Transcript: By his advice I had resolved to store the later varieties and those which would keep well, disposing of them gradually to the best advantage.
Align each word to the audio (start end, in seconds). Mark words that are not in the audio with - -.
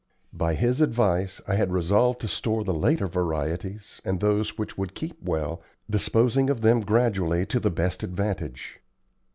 By 0.33 0.55
his 0.55 0.81
advice 0.81 1.41
I 1.47 1.53
had 1.53 1.71
resolved 1.71 2.21
to 2.21 2.27
store 2.27 2.63
the 2.63 2.73
later 2.73 3.05
varieties 3.05 4.01
and 4.03 4.19
those 4.19 4.57
which 4.57 4.75
would 4.75 4.95
keep 4.95 5.21
well, 5.21 5.61
disposing 5.87 6.49
of 6.49 6.61
them 6.61 6.81
gradually 6.81 7.45
to 7.45 7.59
the 7.59 7.69
best 7.69 8.01
advantage. 8.01 8.79